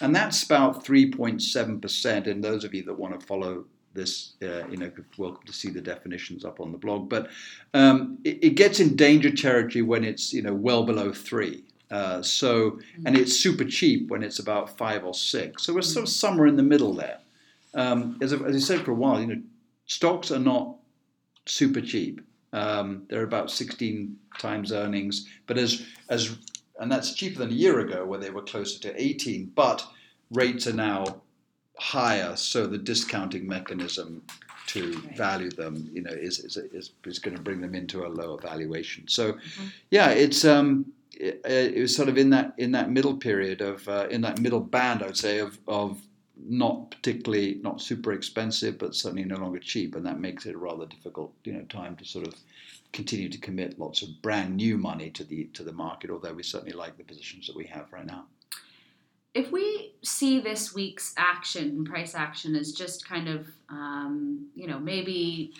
And 0.01 0.15
that's 0.15 0.43
about 0.43 0.83
3.7%. 0.83 2.27
And 2.27 2.43
those 2.43 2.63
of 2.63 2.73
you 2.73 2.83
that 2.83 2.93
want 2.93 3.19
to 3.19 3.25
follow 3.25 3.65
this, 3.93 4.33
uh, 4.41 4.67
you 4.67 4.77
know, 4.77 4.91
welcome 5.17 5.45
to 5.45 5.53
see 5.53 5.69
the 5.69 5.81
definitions 5.81 6.43
up 6.43 6.59
on 6.59 6.71
the 6.71 6.77
blog. 6.77 7.09
But 7.09 7.29
um, 7.73 8.17
it, 8.23 8.43
it, 8.43 8.49
gets 8.51 8.79
in 8.79 8.95
danger 8.95 9.31
territory 9.31 9.83
when 9.83 10.03
it's, 10.03 10.33
you 10.33 10.41
know, 10.41 10.53
well 10.53 10.83
below 10.83 11.13
three. 11.13 11.63
Uh, 11.91 12.23
so, 12.23 12.79
and 13.05 13.15
it's 13.15 13.39
super 13.39 13.63
cheap 13.63 14.09
when 14.09 14.23
it's 14.23 14.39
about 14.39 14.77
five 14.77 15.05
or 15.05 15.13
six. 15.13 15.63
So 15.63 15.73
we're 15.73 15.81
sort 15.81 16.07
of 16.07 16.09
somewhere 16.09 16.47
in 16.47 16.55
the 16.55 16.63
middle 16.63 16.93
there. 16.93 17.19
Um, 17.75 18.17
as, 18.21 18.33
as 18.33 18.55
I 18.55 18.59
said 18.59 18.83
for 18.83 18.91
a 18.91 18.95
while, 18.95 19.21
you 19.21 19.27
know, 19.27 19.41
stocks 19.85 20.31
are 20.31 20.39
not 20.39 20.75
super 21.45 21.81
cheap. 21.81 22.21
Um, 22.53 23.03
they're 23.09 23.23
about 23.23 23.51
16 23.51 24.15
times 24.39 24.71
earnings, 24.71 25.27
but 25.47 25.57
as 25.57 25.85
as 26.09 26.37
and 26.79 26.91
that's 26.91 27.13
cheaper 27.13 27.39
than 27.39 27.49
a 27.49 27.53
year 27.53 27.79
ago 27.79 28.05
where 28.05 28.19
they 28.19 28.29
were 28.29 28.41
closer 28.41 28.79
to 28.81 29.01
18. 29.01 29.51
But 29.55 29.85
rates 30.31 30.65
are 30.67 30.73
now 30.73 31.21
higher, 31.77 32.35
so 32.35 32.65
the 32.67 32.77
discounting 32.77 33.47
mechanism 33.47 34.21
to 34.67 34.91
Right. 34.91 35.17
value 35.17 35.49
them, 35.51 35.89
you 35.93 36.01
know, 36.01 36.11
is 36.11 36.39
is, 36.39 36.57
is, 36.57 36.91
is 37.05 37.19
going 37.19 37.35
to 37.35 37.41
bring 37.43 37.59
them 37.61 37.75
into 37.75 38.05
a 38.05 38.09
lower 38.09 38.37
valuation. 38.39 39.07
So, 39.07 39.33
Mhm. 39.33 39.71
yeah, 39.91 40.09
it's 40.11 40.45
um, 40.45 40.85
it, 41.11 41.41
it 41.45 41.81
was 41.81 41.95
sort 41.95 42.09
of 42.09 42.17
in 42.17 42.29
that 42.31 42.53
in 42.57 42.71
that 42.71 42.89
middle 42.89 43.15
period 43.17 43.61
of 43.61 43.87
uh, 43.87 44.07
in 44.09 44.21
that 44.21 44.39
middle 44.39 44.59
band, 44.61 45.03
I 45.03 45.07
would 45.07 45.17
say, 45.17 45.39
of 45.39 45.57
of 45.67 45.99
not 46.47 46.91
particularly 46.91 47.59
not 47.61 47.81
super 47.81 48.13
expensive, 48.13 48.77
but 48.77 48.95
certainly 48.95 49.23
no 49.23 49.37
longer 49.37 49.59
cheap, 49.59 49.95
and 49.95 50.05
that 50.05 50.19
makes 50.19 50.45
it 50.45 50.55
a 50.55 50.57
rather 50.57 50.85
difficult, 50.85 51.33
you 51.43 51.53
know, 51.53 51.63
time 51.63 51.95
to 51.97 52.05
sort 52.05 52.27
of 52.27 52.35
continue 52.91 53.29
to 53.29 53.37
commit 53.37 53.79
lots 53.79 54.01
of 54.01 54.21
brand 54.21 54.55
new 54.55 54.77
money 54.77 55.09
to 55.11 55.23
the 55.23 55.45
to 55.53 55.63
the 55.63 55.73
market. 55.73 56.09
Although 56.09 56.33
we 56.33 56.43
certainly 56.43 56.73
like 56.73 56.97
the 56.97 57.03
positions 57.03 57.47
that 57.47 57.55
we 57.55 57.65
have 57.65 57.91
right 57.91 58.05
now. 58.05 58.25
If 59.33 59.51
we 59.51 59.93
see 60.03 60.39
this 60.39 60.75
week's 60.75 61.13
action, 61.17 61.85
price 61.85 62.13
action, 62.13 62.55
as 62.55 62.71
just 62.71 63.07
kind 63.07 63.27
of, 63.27 63.47
um, 63.67 64.49
you 64.55 64.67
know, 64.67 64.79
maybe 64.79 65.53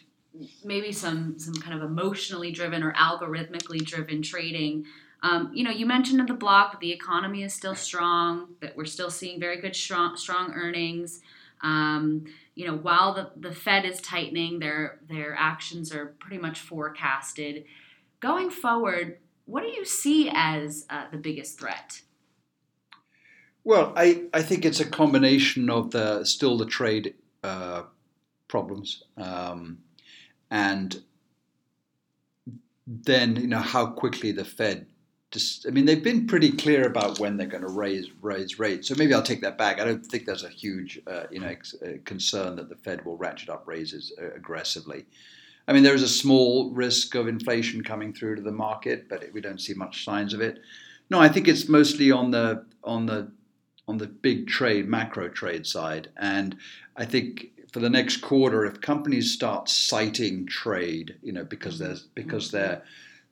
maybe 0.64 0.92
some 0.92 1.38
some 1.40 1.56
kind 1.56 1.76
of 1.82 1.90
emotionally 1.90 2.52
driven 2.52 2.84
or 2.84 2.94
algorithmically 2.94 3.84
driven 3.84 4.22
trading. 4.22 4.86
Um, 5.24 5.52
you 5.54 5.64
know, 5.64 5.72
you 5.72 5.86
mentioned 5.86 6.20
in 6.20 6.26
the 6.26 6.34
block 6.34 6.74
that 6.74 6.82
the 6.82 6.92
economy 6.92 7.44
is 7.44 7.54
still 7.54 7.76
strong, 7.76 8.50
that 8.60 8.76
we're 8.76 8.84
still 8.84 9.10
seeing 9.10 9.40
very 9.40 9.60
good 9.60 9.76
strong, 9.76 10.18
strong 10.18 10.52
earnings. 10.52 11.22
Um, 11.62 12.26
you 12.56 12.68
know, 12.68 12.76
while 12.76 13.14
the, 13.14 13.32
the 13.38 13.56
Fed 13.56 13.86
is 13.86 14.02
tightening, 14.02 14.60
their 14.60 15.00
their 15.08 15.34
actions 15.34 15.94
are 15.94 16.08
pretty 16.20 16.40
much 16.40 16.60
forecasted. 16.60 17.64
Going 18.20 18.50
forward, 18.50 19.18
what 19.46 19.64
do 19.64 19.70
you 19.70 19.86
see 19.86 20.30
as 20.32 20.86
uh, 20.90 21.06
the 21.10 21.18
biggest 21.18 21.58
threat? 21.58 22.02
Well, 23.64 23.94
I, 23.96 24.26
I 24.34 24.42
think 24.42 24.66
it's 24.66 24.82
a 24.82 24.86
combination 24.86 25.70
of 25.70 25.92
the 25.92 26.26
still 26.26 26.58
the 26.58 26.66
trade 26.66 27.16
uh, 27.46 27.84
problems, 28.50 29.04
um, 29.16 29.80
and 30.52 31.02
then 32.86 33.38
you 33.38 33.48
know 33.48 33.60
how 33.60 33.86
quickly 33.86 34.34
the 34.34 34.44
Fed. 34.44 34.88
Just, 35.34 35.66
I 35.66 35.72
mean, 35.72 35.86
they've 35.86 36.04
been 36.04 36.28
pretty 36.28 36.52
clear 36.52 36.86
about 36.86 37.18
when 37.18 37.38
they're 37.38 37.48
going 37.48 37.64
to 37.64 37.72
raise 37.72 38.10
raise 38.22 38.60
rates. 38.60 38.88
So 38.88 38.96
maybe 38.96 39.16
I'll 39.16 39.24
take 39.24 39.42
that 39.42 39.58
back. 39.58 39.82
I 39.82 39.84
don't 39.84 40.06
think 40.06 40.26
there's 40.26 40.44
a 40.44 40.50
huge 40.50 41.02
uh, 41.08 41.24
you 41.32 41.40
know 41.40 41.48
ex- 41.48 41.74
uh, 41.82 41.98
concern 42.06 42.56
that 42.58 42.70
the 42.70 42.76
Fed 42.76 43.04
will 43.04 43.18
ratchet 43.18 43.50
up 43.50 43.64
raises 43.66 44.14
uh, 44.22 44.32
aggressively. 44.36 45.06
I 45.68 45.74
mean, 45.74 45.82
there 45.82 45.96
is 45.96 46.04
a 46.04 46.10
small 46.10 46.70
risk 46.72 47.16
of 47.16 47.28
inflation 47.28 47.84
coming 47.84 48.14
through 48.14 48.36
to 48.36 48.42
the 48.44 48.52
market, 48.52 49.10
but 49.10 49.24
we 49.34 49.42
don't 49.42 49.60
see 49.60 49.74
much 49.74 50.06
signs 50.06 50.36
of 50.36 50.42
it. 50.42 50.60
No, 51.10 51.20
I 51.20 51.30
think 51.30 51.48
it's 51.48 51.68
mostly 51.68 52.12
on 52.12 52.30
the 52.30 52.66
on 52.84 53.08
the 53.08 53.32
on 53.88 53.98
the 53.98 54.08
big 54.08 54.48
trade, 54.48 54.88
macro 54.88 55.30
trade 55.30 55.66
side. 55.66 56.10
And 56.16 56.56
I 56.96 57.06
think 57.06 57.48
for 57.72 57.80
the 57.80 57.90
next 57.90 58.18
quarter, 58.18 58.66
if 58.66 58.82
companies 58.82 59.32
start 59.32 59.68
citing 59.68 60.46
trade, 60.46 61.16
you 61.24 61.32
know, 61.32 61.44
because 61.44 61.80
there's 61.80 62.04
because 62.04 62.52
their 62.52 62.84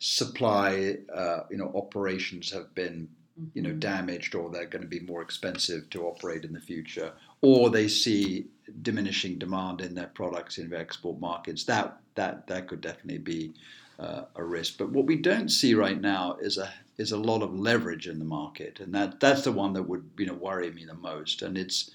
supply, 0.01 0.97
uh, 1.13 1.41
you 1.51 1.57
know, 1.57 1.71
operations 1.75 2.51
have 2.51 2.73
been, 2.73 3.07
you 3.53 3.61
know, 3.61 3.71
damaged, 3.71 4.33
or 4.33 4.49
they're 4.49 4.65
going 4.65 4.81
to 4.81 4.87
be 4.87 4.99
more 4.99 5.21
expensive 5.21 5.87
to 5.91 6.07
operate 6.07 6.43
in 6.43 6.51
the 6.51 6.59
future, 6.59 7.13
or 7.41 7.69
they 7.69 7.87
see 7.87 8.47
diminishing 8.81 9.37
demand 9.37 9.79
in 9.79 9.93
their 9.93 10.07
products 10.07 10.57
in 10.57 10.71
their 10.71 10.79
export 10.79 11.19
markets, 11.19 11.63
that 11.65 11.99
that 12.15 12.47
that 12.47 12.67
could 12.67 12.81
definitely 12.81 13.19
be 13.19 13.53
uh, 13.99 14.23
a 14.35 14.43
risk. 14.43 14.79
But 14.79 14.91
what 14.91 15.05
we 15.05 15.17
don't 15.17 15.49
see 15.49 15.75
right 15.75 16.01
now 16.01 16.35
is 16.41 16.57
a 16.57 16.73
is 16.97 17.11
a 17.11 17.17
lot 17.17 17.43
of 17.43 17.53
leverage 17.53 18.07
in 18.07 18.17
the 18.17 18.25
market, 18.25 18.79
and 18.79 18.93
that 18.95 19.19
that's 19.19 19.43
the 19.43 19.51
one 19.51 19.73
that 19.73 19.83
would 19.83 20.09
you 20.17 20.25
know 20.25 20.33
worry 20.33 20.71
me 20.71 20.83
the 20.85 20.95
most. 20.95 21.43
And 21.43 21.59
it's 21.59 21.91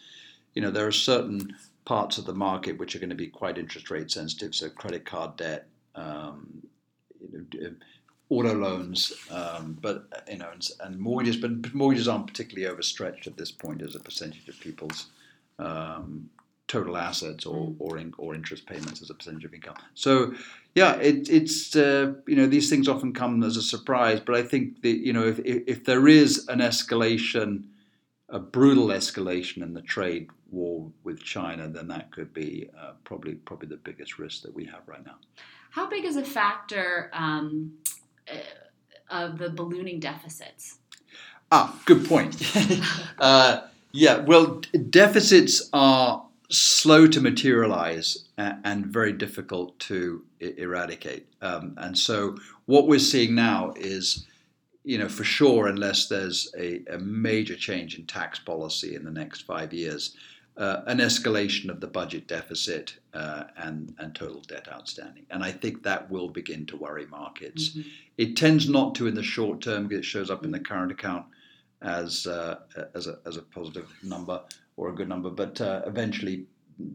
you 0.55 0.63
know 0.63 0.71
there 0.71 0.87
are 0.87 0.93
certain 0.93 1.57
parts 1.85 2.19
of 2.19 2.25
the 2.25 2.35
market 2.35 2.79
which 2.79 2.95
are 2.95 3.01
going 3.01 3.11
to 3.11 3.17
be 3.17 3.27
quite 3.27 3.59
interest 3.59 3.91
rate 3.91 4.13
sensitive, 4.13 4.55
so 4.55 4.71
credit 4.71 5.05
card 5.05 5.37
debt, 5.37 5.67
um, 5.97 6.63
you 7.33 7.47
know, 7.61 7.71
auto 8.29 8.55
loans, 8.55 9.13
um, 9.31 9.79
but 9.81 10.25
you 10.31 10.39
know, 10.39 10.51
and, 10.53 10.69
and, 10.81 10.99
mortgages. 10.99 11.37
But 11.37 11.75
mortgages 11.75 12.09
aren't 12.09 12.27
particularly 12.27 12.67
overstretched 12.67 13.27
at 13.27 13.37
this 13.37 13.53
point 13.53 13.83
as 13.83 13.95
a 13.95 14.01
percentage 14.01 14.49
of 14.49 14.59
people's 14.61 15.07
um, 15.59 16.29
total 16.69 16.97
assets 16.97 17.47
or 17.47 17.69
Mm. 17.69 17.77
or, 17.79 17.99
in, 17.99 18.13
or 18.19 18.35
interest 18.35 18.67
payments 18.67 19.01
as 19.01 19.11
a 19.11 19.15
percentage 19.15 19.45
of 19.45 19.55
income. 19.55 19.77
So 19.95 20.35
yeah, 20.75 20.97
it, 20.97 21.29
it's 21.31 21.77
uh, 21.77 22.15
you 22.27 22.37
know 22.37 22.47
these 22.47 22.69
things 22.69 22.89
often 22.89 23.13
come 23.13 23.43
as 23.43 23.57
a 23.57 23.63
surprise, 23.63 24.21
but 24.21 24.35
I 24.35 24.43
think 24.43 24.83
that 24.83 24.99
you 25.07 25.13
know 25.13 25.27
if 25.27 25.39
if, 25.45 25.85
there 25.85 26.09
is 26.09 26.47
an 26.49 26.59
escalation, 26.59 27.65
a 28.29 28.39
brutal 28.39 28.89
escalation 28.89 29.63
in 29.63 29.75
the 29.75 29.83
trade 29.83 30.29
war 30.51 30.91
with 31.05 31.23
China, 31.23 31.69
then 31.69 31.89
that 31.89 32.13
could 32.13 32.33
be 32.35 32.69
uh, 32.79 32.93
probably 33.05 33.35
probably 33.35 33.69
the 33.69 33.77
biggest 33.77 34.19
risk 34.19 34.43
that 34.43 34.55
we 34.55 34.65
have 34.65 34.83
right 34.87 35.05
now. 35.07 35.17
How 35.71 35.87
big 35.89 36.05
is 36.05 36.17
a 36.17 36.25
factor 36.25 37.11
um, 37.13 37.73
of 39.11 39.39
the 39.39 39.51
ballooning 39.51 40.01
deficits? 40.01 40.79
Ah, 41.53 41.81
good 41.85 42.07
point. 42.07 42.37
uh, 43.19 43.61
yeah, 43.93 44.19
well, 44.19 44.63
deficits 44.91 45.69
are 45.73 46.27
slow 46.51 47.07
to 47.07 47.21
materialize 47.21 48.27
and 48.37 48.87
very 48.87 49.13
difficult 49.13 49.79
to 49.81 50.23
eradicate. 50.41 51.27
Um, 51.41 51.75
and 51.77 51.97
so, 51.97 52.37
what 52.67 52.89
we're 52.89 52.99
seeing 52.99 53.35
now 53.35 53.73
is, 53.77 54.27
you 54.85 54.99
know, 54.99 55.09
for 55.09 55.25
sure, 55.25 55.67
unless 55.67 56.09
there's 56.09 56.53
a, 56.59 56.83
a 56.91 56.99
major 56.99 57.57
change 57.57 57.99
in 57.99 58.07
tax 58.07 58.39
policy 58.39 58.95
in 58.95 59.05
the 59.05 59.11
next 59.11 59.43
five 59.43 59.73
years, 59.73 60.17
uh, 60.57 60.83
an 60.87 60.99
escalation 60.99 61.69
of 61.69 61.81
the 61.81 61.87
budget 61.87 62.27
deficit 62.27 62.97
uh, 63.13 63.45
and, 63.57 63.95
and 63.99 64.15
total 64.15 64.41
debt 64.43 64.69
outstanding. 64.73 65.27
And 65.31 65.45
I 65.45 65.53
think 65.53 65.83
that 65.83 66.11
will 66.11 66.29
begin 66.29 66.67
to 66.67 66.77
worry 66.77 67.07
markets. 67.07 67.71
Mm-hmm. 67.71 67.89
It 68.17 68.37
tends 68.37 68.69
not 68.69 68.95
to 68.97 69.07
in 69.07 69.15
the 69.15 69.23
short 69.23 69.61
term 69.61 69.87
because 69.87 70.01
it 70.01 70.09
shows 70.09 70.31
up 70.31 70.45
in 70.45 70.51
the 70.51 70.61
current 70.61 70.93
account 70.93 71.27
as, 71.83 72.27
uh, 72.27 72.61
as, 72.95 73.07
a, 73.07 73.19
as 73.27 73.37
a 73.37 73.43
positive 73.43 73.89
number 74.03 74.43
or 74.77 74.91
a 74.91 74.95
good 74.95 75.09
number, 75.09 75.31
but 75.31 75.61
uh, 75.61 75.83
eventually, 75.87 76.47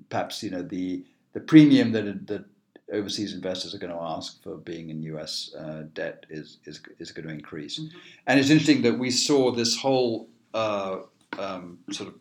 perhaps 0.10 0.44
you 0.44 0.52
know 0.52 0.62
the 0.62 1.04
the 1.34 1.40
premium 1.40 1.92
that 1.92 2.28
that 2.28 2.46
overseas 2.92 3.34
investors 3.34 3.74
are 3.74 3.78
going 3.78 3.94
to 3.94 4.02
ask 4.02 4.42
for 4.44 4.58
being 4.58 4.90
in 4.90 5.02
U.S. 5.04 5.54
Uh, 5.58 5.84
debt 5.94 6.26
is 6.30 6.60
is 6.66 6.82
is 7.00 7.12
going 7.12 7.28
to 7.28 7.34
increase. 7.34 7.80
Mm-hmm. 7.80 7.98
And 8.28 8.40
it's 8.40 8.50
interesting 8.50 8.82
that 8.84 9.00
we 9.00 9.12
saw 9.12 9.52
this 9.52 9.78
whole 9.78 10.30
uh, 10.54 11.00
um, 11.40 11.80
sort 11.92 12.10
of 12.10 12.16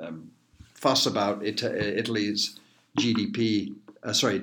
um, 0.00 0.30
fuss 0.78 1.06
about 1.06 1.44
it, 1.44 1.62
Italy's 1.62 2.58
GDP. 2.98 3.74
Uh, 4.04 4.12
sorry, 4.12 4.38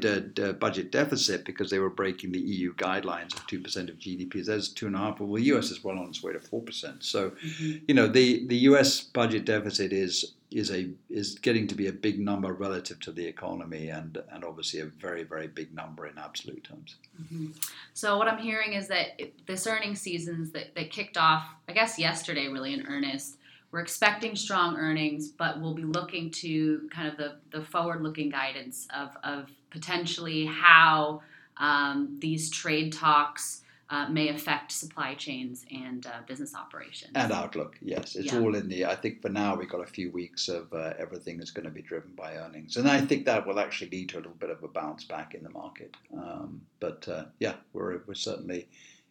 budget 0.59 0.91
deficit 0.91 1.45
because 1.45 1.69
they 1.69 1.79
were 1.79 1.89
breaking 1.89 2.33
the 2.33 2.39
EU 2.39 2.73
guidelines 2.75 3.33
of 3.33 3.47
two 3.47 3.59
percent 3.59 3.89
of 3.89 3.97
GDP. 3.97 4.45
There's 4.45 4.67
two 4.67 4.87
and 4.87 4.95
a 4.95 4.99
half. 4.99 5.19
Well, 5.19 5.31
the 5.33 5.43
US 5.55 5.71
is 5.71 5.81
well 5.83 5.97
on 5.97 6.09
its 6.09 6.21
way 6.21 6.33
to 6.33 6.39
four 6.39 6.61
percent. 6.61 7.03
So, 7.03 7.29
mm-hmm. 7.31 7.85
you 7.87 7.95
know, 7.95 8.07
the, 8.07 8.45
the 8.47 8.57
US 8.69 8.99
budget 8.99 9.45
deficit 9.45 9.93
is 9.93 10.33
is 10.51 10.71
a 10.71 10.89
is 11.09 11.39
getting 11.39 11.67
to 11.67 11.75
be 11.75 11.87
a 11.87 11.91
big 11.93 12.19
number 12.19 12.51
relative 12.53 12.99
to 13.01 13.13
the 13.13 13.25
economy, 13.25 13.87
and 13.87 14.21
and 14.29 14.43
obviously 14.43 14.81
a 14.81 14.85
very 14.85 15.23
very 15.23 15.47
big 15.47 15.73
number 15.73 16.05
in 16.05 16.17
absolute 16.17 16.65
terms. 16.65 16.95
Mm-hmm. 17.21 17.47
So 17.93 18.17
what 18.17 18.27
I'm 18.27 18.39
hearing 18.39 18.73
is 18.73 18.89
that 18.89 19.07
it, 19.17 19.45
this 19.47 19.65
earnings 19.67 20.01
seasons 20.01 20.51
that, 20.51 20.75
that 20.75 20.91
kicked 20.91 21.17
off, 21.17 21.47
I 21.69 21.71
guess 21.71 21.97
yesterday, 21.97 22.49
really 22.49 22.73
in 22.73 22.85
earnest. 22.87 23.37
We're 23.71 23.81
expecting 23.81 24.35
strong 24.35 24.77
earnings, 24.77 25.29
but 25.29 25.59
we'll 25.59 25.73
be 25.73 25.83
looking 25.83 26.31
to 26.31 26.87
kind 26.93 27.07
of 27.07 27.17
the, 27.17 27.35
the 27.51 27.63
forward 27.65 28.01
looking 28.01 28.29
guidance 28.29 28.87
of, 28.95 29.09
of 29.23 29.49
potentially 29.69 30.45
how 30.45 31.21
um, 31.57 32.17
these 32.19 32.49
trade 32.49 32.93
talks 32.93 33.61
uh, 33.89 34.07
may 34.09 34.29
affect 34.29 34.71
supply 34.71 35.13
chains 35.13 35.65
and 35.71 36.07
uh, 36.07 36.21
business 36.25 36.55
operations. 36.55 37.11
And 37.15 37.31
outlook, 37.31 37.77
yes. 37.81 38.15
It's 38.15 38.33
Yeah. 38.33 38.39
all 38.39 38.55
in 38.55 38.67
the, 38.67 38.85
I 38.85 38.95
think 38.95 39.21
for 39.21 39.29
now 39.29 39.55
we've 39.55 39.69
got 39.69 39.81
a 39.81 39.85
few 39.87 40.09
weeks 40.11 40.47
of 40.47 40.73
uh, 40.73 40.93
everything 40.97 41.39
is 41.39 41.51
going 41.51 41.65
to 41.65 41.71
be 41.71 41.81
driven 41.83 42.11
by 42.15 42.35
earnings. 42.37 42.77
And 42.77 42.89
I 42.89 43.01
think 43.01 43.25
that 43.25 43.45
will 43.45 43.59
actually 43.59 43.91
lead 43.91 44.09
to 44.09 44.15
a 44.15 44.19
little 44.19 44.33
bit 44.39 44.49
of 44.49 44.63
a 44.63 44.67
bounce 44.67 45.03
back 45.03 45.35
in 45.35 45.43
the 45.43 45.51
market. 45.51 45.95
Um, 46.13 46.61
but 46.79 47.07
uh, 47.07 47.25
yeah, 47.39 47.55
we're, 47.73 48.01
we're 48.07 48.15
certainly 48.15 48.67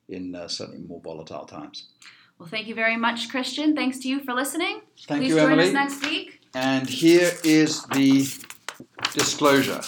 in 0.09 0.35
uh, 0.35 0.49
certainly 0.49 0.81
more 0.87 1.01
volatile 1.01 1.47
times. 1.47 1.89
Well, 2.45 2.51
thank 2.51 2.69
you 2.69 2.75
very 2.75 2.99
much, 2.99 3.31
Christian. 3.31 3.75
Thanks 3.75 4.01
to 4.01 4.09
you 4.09 4.21
for 4.21 4.35
listening. 4.35 4.83
Thank 5.09 5.23
Please 5.23 5.31
you, 5.31 5.37
join 5.37 5.53
Emily. 5.53 5.69
us 5.69 5.73
next 5.73 6.05
week. 6.05 6.41
And 6.53 6.87
here 6.87 7.33
is 7.43 7.85
the 7.85 8.29
disclosure. 9.15 9.81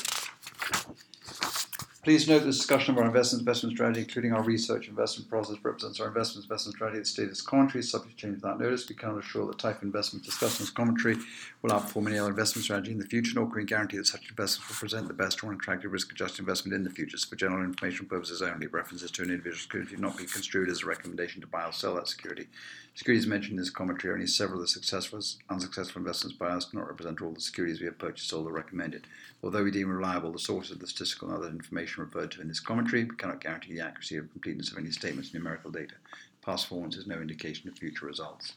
Please 2.07 2.29
note 2.29 2.39
the 2.39 2.53
discussion 2.53 2.95
of 2.95 3.01
our 3.01 3.07
investment 3.09 3.41
investment 3.41 3.75
strategy, 3.75 4.03
including 4.03 4.33
our 4.33 4.45
research 4.45 4.87
investment 4.87 5.29
process, 5.29 5.57
represents 5.65 5.99
our 5.99 6.07
investment 6.07 6.45
investment 6.45 6.77
strategy 6.77 7.01
that 7.01 7.07
stated 7.09 7.33
as 7.33 7.43
commentary, 7.43 7.83
subject 7.83 8.17
to 8.17 8.27
change 8.27 8.37
without 8.37 8.61
notice. 8.61 8.89
We 8.89 8.95
cannot 8.95 9.19
assure 9.19 9.45
that 9.45 9.59
the 9.59 9.63
type 9.63 9.79
of 9.79 9.83
investment 9.83 10.25
discussed 10.25 10.61
in 10.61 10.67
this 10.67 10.71
commentary 10.71 11.17
will 11.63 11.71
outperform 11.71 12.07
any 12.07 12.21
other 12.21 12.31
investment 12.31 12.63
strategy 12.63 12.93
in 12.93 13.01
the 13.01 13.07
future, 13.07 13.33
nor 13.35 13.47
can 13.47 13.57
we 13.57 13.65
guarantee 13.65 13.97
that 13.97 14.07
such 14.07 14.31
investments 14.31 14.69
will 14.69 14.77
present 14.77 15.09
the 15.09 15.15
best 15.15 15.43
or 15.43 15.53
attractive 15.53 15.91
risk-adjusted 15.91 16.39
investment 16.39 16.77
in 16.77 16.85
the 16.85 16.91
future. 16.91 17.17
So 17.17 17.29
for 17.29 17.35
general 17.35 17.65
information 17.65 18.07
purposes 18.07 18.41
only, 18.41 18.69
references 18.69 19.11
to 19.11 19.23
an 19.23 19.31
individual 19.31 19.59
security 19.59 19.91
should 19.91 19.99
not 19.99 20.17
be 20.17 20.27
construed 20.27 20.71
as 20.71 20.85
a 20.85 20.87
recommendation 20.87 21.41
to 21.41 21.49
buy 21.49 21.65
or 21.65 21.73
sell 21.73 21.97
that 21.97 22.07
security. 22.07 22.47
Securities 22.95 23.27
mentioned 23.27 23.59
in 23.59 23.59
this 23.59 23.69
commentary 23.69 24.13
are 24.13 24.15
only 24.15 24.29
several 24.29 24.61
of 24.61 24.65
the 24.65 24.69
successful 24.69 25.21
unsuccessful 25.51 25.99
investments 25.99 26.39
by 26.39 26.47
us, 26.47 26.67
do 26.67 26.79
not 26.79 26.87
represent 26.87 27.21
all 27.21 27.33
the 27.33 27.41
securities 27.41 27.81
we 27.81 27.87
have 27.87 27.99
purchased 27.99 28.33
or 28.33 28.51
recommended. 28.51 29.09
Although 29.43 29.65
we 29.65 29.71
deem 29.71 29.91
reliable 29.91 30.33
the 30.33 30.39
sources 30.39 30.71
of 30.73 30.79
the 30.79 30.87
statistical 30.87 31.29
and 31.29 31.37
other 31.37 31.49
information 31.49 31.96
referred 31.99 32.31
to 32.33 32.41
in 32.41 32.49
this 32.49 32.61
commentary, 32.61 33.05
we 33.05 33.17
cannot 33.17 33.41
guarantee 33.41 33.75
the 33.75 33.81
accuracy 33.81 34.19
or 34.19 34.25
completeness 34.25 34.73
of 34.73 34.79
any 34.79 34.91
statements 34.91 35.33
and 35.33 35.43
numerical 35.43 35.71
data. 35.71 35.95
Past 36.43 36.69
performance 36.69 36.97
is 36.97 37.07
no 37.07 37.21
indication 37.21 37.69
of 37.69 37.77
future 37.77 38.07
results. 38.07 38.55